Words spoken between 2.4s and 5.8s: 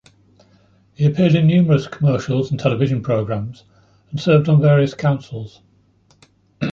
and television programs and served on various councils.